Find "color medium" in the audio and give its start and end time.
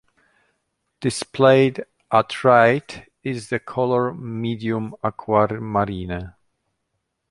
3.59-4.95